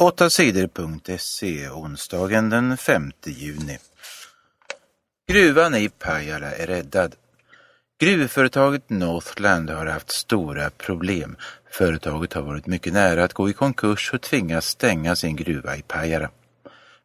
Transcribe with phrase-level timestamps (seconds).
[0.00, 3.78] 8 sidor.se onsdagen den 5 juni.
[5.28, 7.14] Gruvan i Pajala är räddad.
[8.00, 11.36] Gruvföretaget Northland har haft stora problem.
[11.70, 15.82] Företaget har varit mycket nära att gå i konkurs och tvingas stänga sin gruva i
[15.82, 16.30] Pajala.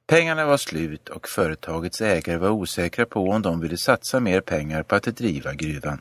[0.08, 4.84] Pengarna var slut och företagets ägare var osäkra på om de ville satsa mer pengar
[4.84, 6.00] på att driva gruvan.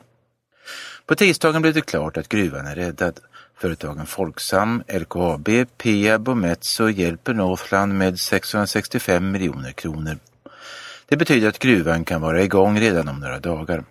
[1.05, 3.19] På tisdagen blev det klart att gruvan är räddad.
[3.57, 10.17] Företagen Folksam, LKAB, Peab och Metso hjälper Northland med 665 miljoner kronor.
[11.05, 13.83] Det betyder att gruvan kan vara igång redan om några dagar.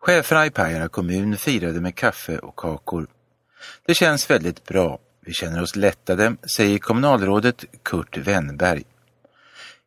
[0.00, 3.06] Cheferna i Pajala kommun firade med kaffe och kakor.
[3.86, 4.98] Det känns väldigt bra.
[5.20, 8.82] Vi känner oss lättade, säger kommunalrådet Kurt Wennberg.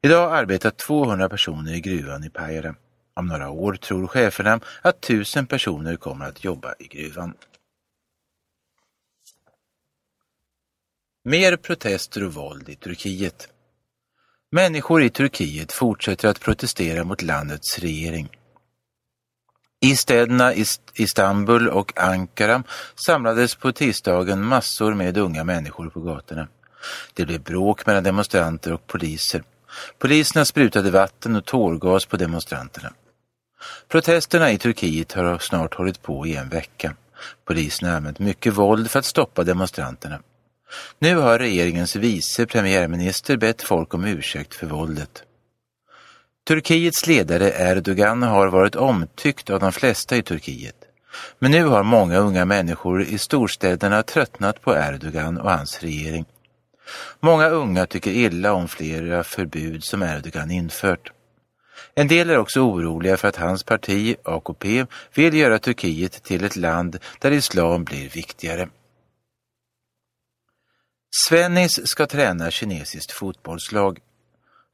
[0.01, 2.75] Idag arbetar 200 personer i gruvan i Pajala.
[3.15, 7.33] Om några år tror cheferna att tusen personer kommer att jobba i gruvan.
[11.23, 13.47] Mer protester och våld i Turkiet.
[14.51, 18.29] Människor i Turkiet fortsätter att protestera mot landets regering.
[19.79, 20.53] I städerna
[20.93, 22.63] Istanbul och Ankara
[22.95, 26.47] samlades på tisdagen massor med unga människor på gatorna.
[27.13, 29.43] Det blev bråk mellan demonstranter och poliser.
[29.97, 32.93] Poliserna sprutade vatten och tårgas på demonstranterna.
[33.87, 36.95] Protesterna i Turkiet har snart hållit på i en vecka.
[37.45, 40.19] Polisen har använt mycket våld för att stoppa demonstranterna.
[40.99, 45.23] Nu har regeringens vice premiärminister bett folk om ursäkt för våldet.
[46.47, 50.75] Turkiets ledare Erdogan har varit omtyckt av de flesta i Turkiet.
[51.39, 56.25] Men nu har många unga människor i storstäderna tröttnat på Erdogan och hans regering.
[57.19, 61.11] Många unga tycker illa om flera förbud som Erdogan infört.
[61.95, 66.55] En del är också oroliga för att hans parti, AKP, vill göra Turkiet till ett
[66.55, 68.69] land där islam blir viktigare.
[71.29, 73.99] Svennis ska träna kinesiskt fotbollslag.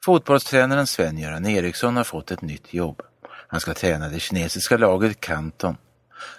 [0.06, 3.02] Fotbollstränaren Sven-Göran Eriksson har fått ett nytt jobb.
[3.48, 5.78] Han ska träna det kinesiska laget Kanton.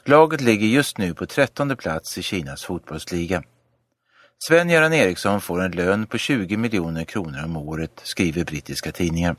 [0.05, 3.43] Laget ligger just nu på trettonde plats i Kinas fotbollsliga.
[4.39, 9.37] Sven-Göran Eriksson får en lön på 20 miljoner kronor om året, skriver brittiska tidningar.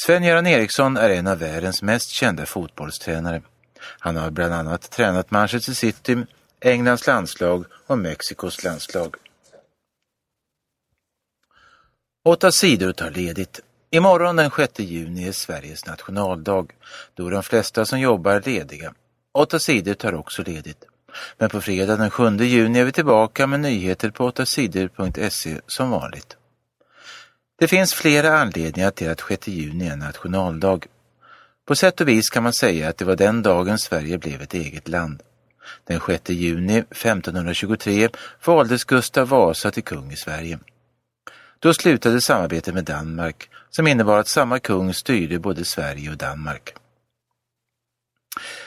[0.00, 3.42] Sven-Göran Eriksson är en av världens mest kända fotbollstränare.
[3.98, 6.16] Han har bland annat tränat Manchester City,
[6.60, 9.16] Englands landslag och Mexikos landslag.
[12.24, 13.60] Åtta sidor tar ledigt.
[13.90, 16.66] Imorgon den 6 juni är Sveriges nationaldag.
[17.14, 18.94] Då är de flesta som jobbar lediga.
[19.32, 20.84] Åtta sidor tar också ledigt.
[21.38, 26.36] Men på fredag den 7 juni är vi tillbaka med nyheter på 8sidor.se som vanligt.
[27.62, 30.86] Det finns flera anledningar till att 6 juni är nationaldag.
[31.66, 34.54] På sätt och vis kan man säga att det var den dagen Sverige blev ett
[34.54, 35.22] eget land.
[35.86, 38.08] Den 6 juni 1523
[38.44, 40.58] valdes Gustav Vasa till kung i Sverige.
[41.58, 46.74] Då slutade samarbetet med Danmark som innebar att samma kung styrde både Sverige och Danmark.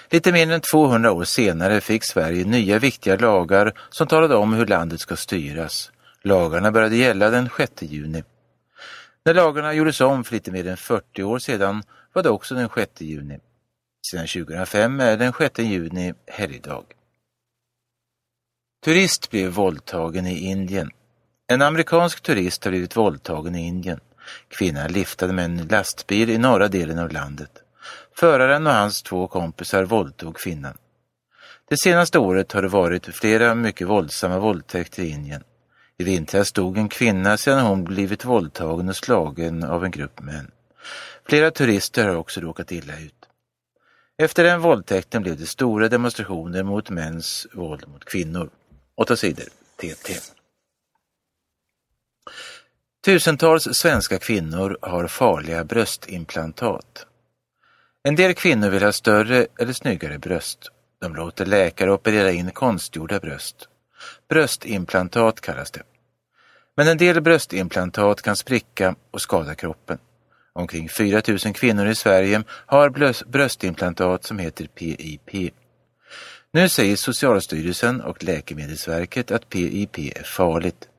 [0.09, 4.65] Lite mer än 200 år senare fick Sverige nya viktiga lagar som talade om hur
[4.65, 5.91] landet ska styras.
[6.21, 8.23] Lagarna började gälla den 6 juni.
[9.25, 12.69] När lagarna gjordes om för lite mer än 40 år sedan var det också den
[12.75, 13.39] 6 juni.
[14.11, 16.85] Sedan 2005 är den 6 juni helgdag.
[18.83, 20.91] Turist blev våldtagen i Indien.
[21.47, 23.99] En amerikansk turist har blivit våldtagen i Indien.
[24.47, 27.51] Kvinnan liftade med en lastbil i norra delen av landet.
[28.15, 30.77] Föraren och hans två kompisar våldtog kvinnan.
[31.69, 35.43] Det senaste året har det varit flera mycket våldsamma våldtäkter i Indien.
[35.97, 40.51] I vintras dog en kvinna sedan hon blivit våldtagen och slagen av en grupp män.
[41.25, 43.25] Flera turister har också råkat illa ut.
[44.17, 48.49] Efter den våldtäkten blev det stora demonstrationer mot mäns våld mot kvinnor.
[48.95, 49.45] Åtta sidor,
[49.75, 50.13] TT.
[53.05, 57.05] Tusentals svenska kvinnor har farliga bröstimplantat.
[58.03, 60.71] En del kvinnor vill ha större eller snyggare bröst.
[61.01, 63.69] De låter läkare operera in konstgjorda bröst.
[64.29, 65.83] Bröstimplantat kallas det.
[66.77, 69.97] Men en del bröstimplantat kan spricka och skada kroppen.
[70.53, 72.89] Omkring 4 000 kvinnor i Sverige har
[73.25, 75.53] bröstimplantat som heter PIP.
[76.51, 80.89] Nu säger Socialstyrelsen och Läkemedelsverket att PIP är farligt.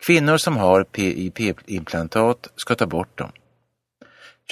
[0.00, 3.32] Kvinnor som har PIP-implantat ska ta bort dem.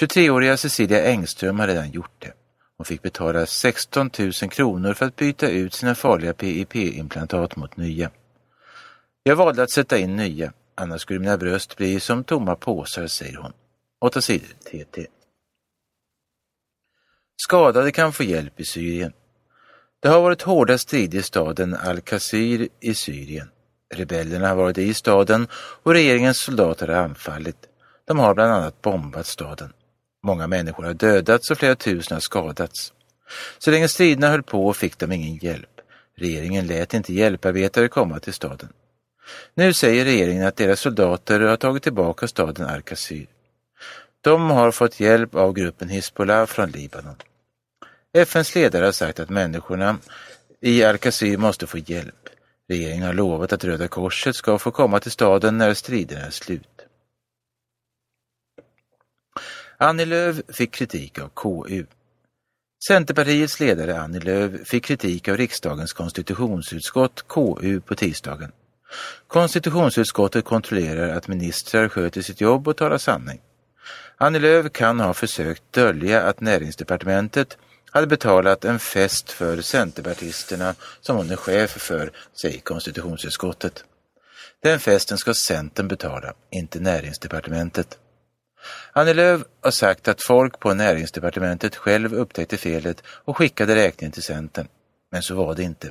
[0.01, 2.33] 23-åriga Cecilia Engström har redan gjort det.
[2.81, 8.11] Hon fick betala 16 000 kronor för att byta ut sina farliga PIP-implantat mot nya.
[9.23, 13.37] Jag valde att sätta in nya, annars skulle mina bröst bli som tomma påsar, säger
[13.37, 13.53] hon.
[14.01, 15.07] 8 sidor TT.
[17.37, 19.13] Skadade kan få hjälp i Syrien.
[20.01, 23.51] Det har varit hårda strider i staden Al-Qasir i Syrien.
[23.95, 27.69] Rebellerna har varit i staden och regeringens soldater har anfallit.
[28.05, 29.73] De har bland annat bombat staden.
[30.23, 32.93] Många människor har dödats och flera tusen har skadats.
[33.59, 35.81] Så länge striderna höll på fick de ingen hjälp.
[36.17, 38.69] Regeringen lät inte hjälparbetare komma till staden.
[39.55, 43.27] Nu säger regeringen att deras soldater har tagit tillbaka staden Arkasyr.
[44.21, 47.17] De har fått hjälp av gruppen Hizbollah från Libanon.
[48.13, 49.99] FNs ledare har sagt att människorna
[50.61, 52.29] i Arkasyr måste få hjälp.
[52.69, 56.80] Regeringen har lovat att Röda Korset ska få komma till staden när striderna är slut.
[59.83, 61.85] Annie Lööf fick kritik av KU.
[62.89, 68.53] Centerpartiets ledare Annie Lööf fick kritik av riksdagens konstitutionsutskott KU på tisdagen.
[69.27, 73.41] Konstitutionsutskottet kontrollerar att ministrar sköter sitt jobb och talar sanning.
[74.17, 77.59] Annie Lööf kan ha försökt dölja att näringsdepartementet
[77.91, 83.85] hade betalat en fest för centerpartisterna som hon är chef för, säger konstitutionsutskottet.
[84.63, 87.99] Den festen ska Centern betala, inte näringsdepartementet.
[88.93, 94.23] Annie Lööf har sagt att folk på näringsdepartementet själv upptäckte felet och skickade räkningen till
[94.23, 94.69] Centern.
[95.13, 95.91] Men så var det inte.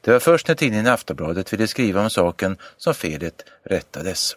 [0.00, 4.36] Det var först när tidningen Aftonbladet ville skriva om saken som felet rättades.